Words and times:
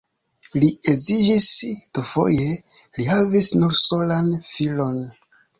Li 0.61 0.67
edziĝis 0.93 1.49
dufoje, 1.99 2.49
li 2.97 3.07
havis 3.13 3.53
nur 3.61 3.79
solan 3.85 4.37
filon. 4.51 5.03